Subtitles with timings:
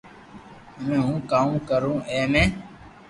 [0.79, 2.43] ھمي ھون ڪاوُ ڪرو اي مي